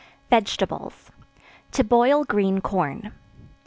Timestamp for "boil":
1.83-2.23